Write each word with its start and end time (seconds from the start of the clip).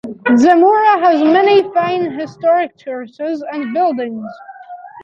Zamora 0.35 0.97
has 1.05 1.21
many 1.21 1.61
fine 1.75 2.11
historic 2.19 2.75
churches 2.75 3.45
and 3.51 3.71
buildings. 3.71 4.27